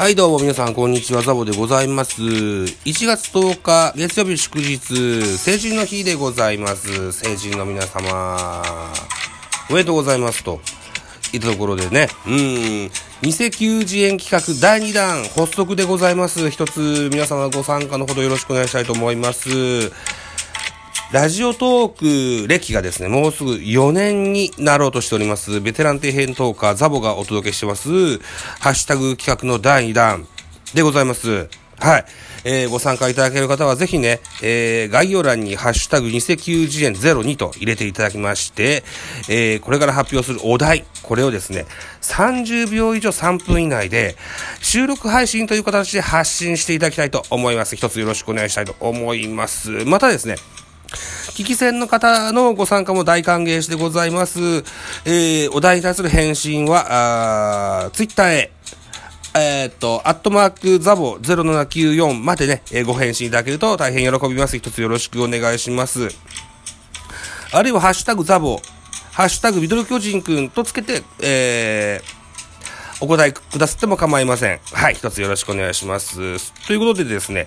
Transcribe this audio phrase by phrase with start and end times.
[0.00, 1.20] はい、どうも皆さん、こんにちは。
[1.20, 2.22] ザボでございます。
[2.22, 7.12] 1月10日、月曜日祝日、成人の日でございます。
[7.12, 8.64] 成人の皆様、
[9.68, 10.42] おめでとうございます。
[10.42, 10.62] と、
[11.34, 16.50] いったところでね、うん、偽求人園企画第2弾、発足でございます。
[16.50, 19.92] 一つ、皆様ご参加のほどよろしくお願いしたいと思います。
[21.12, 28.18] ラジオトーク歴がですね、もうすぐ4年になろうとしております、ベテラン底辺トーカーザボがお届けしてます、
[28.60, 30.28] ハッシュタグ企画の第2弾
[30.72, 31.48] でございます。
[31.80, 32.04] はい。
[32.44, 38.84] えーご参加いただける方はぜひね、えー概要欄にハッシュタグ偽球次元02と入れていただきまして、
[39.28, 41.66] えーこれから発表するお題、これをですね、
[42.02, 44.14] 30秒以上3分以内で、
[44.62, 47.74] 収録配信という形で発信していただきたいと思います。
[47.74, 49.70] 一つよろしくお願いしたいと思います。
[49.86, 50.36] またですね、
[51.28, 54.40] 聞き戦の方のご参加も大歓迎してございます。
[55.04, 58.52] えー、お題に対する返信は、あツイッターへ、
[59.34, 64.56] えーっと、アットマークザボ0794までね、えーご返信いただけると大変喜びます。
[64.56, 66.08] 一つよろしくお願いします。
[67.52, 68.60] あるいは、ハッシュタグザボ、
[69.12, 72.19] ハッシュタグミドル巨人くんとつけて、えー、
[73.00, 74.60] お答えくださっても構いません。
[74.72, 76.52] はい、一つよろしくお願いします。
[76.66, 77.46] ということでですね、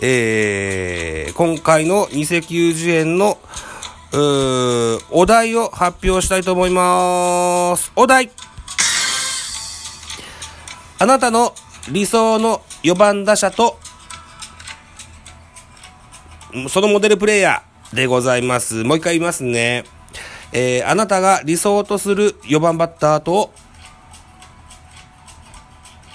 [0.00, 3.38] えー、今回の偽90円の、
[4.12, 7.92] うーお題を発表したいと思います。
[7.96, 8.30] お題
[10.98, 11.54] あなたの
[11.90, 13.78] 理想の4番打者と、
[16.68, 18.84] そのモデルプレイヤーでございます。
[18.84, 19.84] もう一回言いますね。
[20.52, 23.52] えー、あなたが理想とする4番バッターと、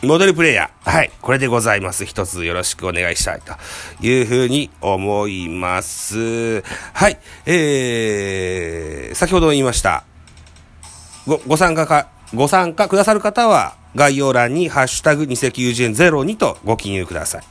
[0.02, 0.90] モデルプレイヤー。
[0.90, 1.12] はい。
[1.22, 2.06] これでございます。
[2.06, 3.54] 一つよろしくお願いしたいと
[4.02, 6.62] いうふうに思います。
[6.94, 7.20] はい。
[7.46, 10.06] えー、先ほど言いました。
[11.28, 17.44] ご、ご参加か、ご参加くださる方は、概要欄にハッシュタグ2090円02とご記入ください。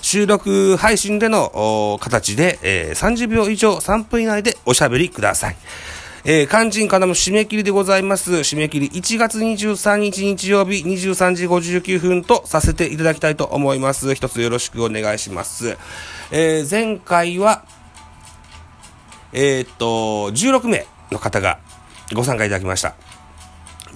[0.00, 5.56] 収録配信でのお形で、えー30秒以上3分以内でおしゃべりください。
[6.24, 8.32] えー、肝心からの締め切りでございます。
[8.32, 14.14] 締め切り1月23日日曜日23時59分とさせていただきたいと思います。
[14.14, 15.76] 一つよろしくお願いします。
[16.30, 17.64] えー前回は、
[19.32, 21.60] えーっと、16名の方が
[22.12, 22.94] ご参加いただきました。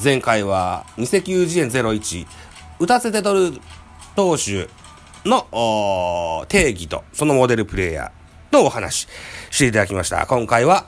[0.03, 2.27] 前回は、偽球次元01、
[2.79, 3.61] 打たせて取る
[4.15, 4.69] 投手
[5.25, 9.09] の定義と、そのモデルプレイヤーとお話し
[9.51, 10.27] していただきました。
[10.27, 10.87] 今回は、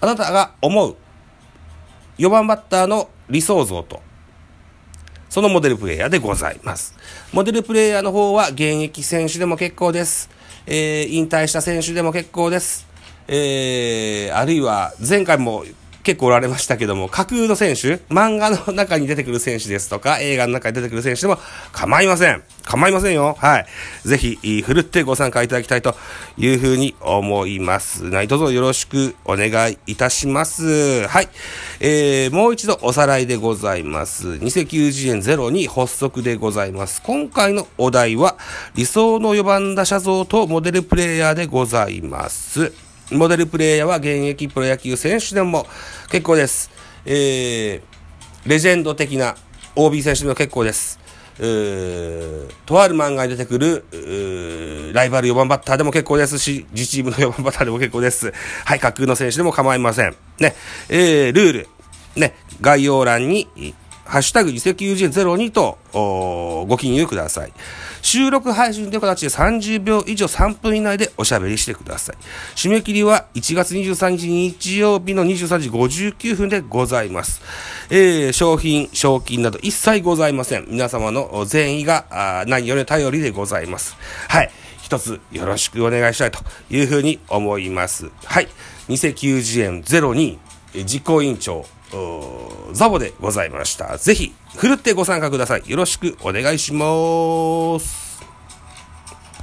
[0.00, 0.96] あなたが思う
[2.18, 4.00] 4番バッターの理想像と、
[5.28, 6.94] そのモデルプレイヤーでございます。
[7.32, 10.28] モデルプレイヤーの方は現役選手でも結構です。
[10.66, 12.86] えー、引退した選手でも結構です。
[13.28, 15.64] えー、あるいは前回も
[16.02, 21.38] 結構おられましたけども、架空の選手、漫画の中に出てくる選手ですとか、映画の中に出てくる選手でも
[21.72, 22.42] 構いません。
[22.68, 23.34] 構いませんよ。
[23.38, 23.66] はい。
[24.04, 25.96] ぜひ、いいふるってご参加いただきたいと
[26.36, 28.04] いうふうに思います。
[28.10, 31.08] 何卒よろしくお願いいたします。
[31.08, 31.28] はい。
[31.80, 34.38] えー、もう一度おさらいでございます。
[34.38, 37.00] 偽90円ゼロに発足でございます。
[37.02, 38.36] 今回のお題は、
[38.74, 42.74] 理想の4番打者像とモデルプレイヤーでございます。
[43.10, 45.66] モデルプレイヤーは現役プロ野球選手でも
[46.10, 46.70] 結構です。
[47.06, 49.36] えー、レジェンド的な
[49.74, 51.07] OB 選手でも結構です。
[51.38, 53.84] うーとある漫画に出てくる、
[54.92, 58.32] ライバル4番バッターでも結構ですし、自チームの4番バッターでも結構です。
[58.64, 60.16] はい、架空の選手でも構いません。
[60.40, 60.54] ね、
[60.88, 61.68] えー、ルール、
[62.16, 63.48] ね、概要欄に、
[64.08, 67.52] ハッシュタグ、移籍友人02と、ご記入ください。
[68.00, 72.16] 収録配信という形で30秒以上3分以内でおしゃべりしてください。
[72.56, 77.42] 締め切りは1月23日日曜日の23時59分でございます。
[77.90, 80.64] えー、商品、賞金など一切ございません。
[80.70, 83.94] 皆様の善意が何より頼りでございます。
[84.28, 84.50] はい。
[84.80, 86.38] 一つよろしくお願いしたいと
[86.70, 88.10] いうふうに思います。
[88.24, 88.48] はい。
[88.88, 90.38] 2090円02
[90.86, 91.66] 実行委員長、
[92.72, 93.96] ザボでございました。
[93.98, 95.62] ぜひ、ふるってご参加ください。
[95.66, 98.07] よろしくお願いします。